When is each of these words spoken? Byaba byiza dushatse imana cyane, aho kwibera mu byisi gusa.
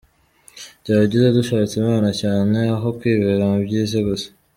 Byaba 0.81 1.01
byiza 1.07 1.35
dushatse 1.37 1.73
imana 1.81 2.09
cyane, 2.21 2.57
aho 2.75 2.87
kwibera 2.97 3.43
mu 3.51 3.57
byisi 3.65 3.97
gusa. 4.07 4.27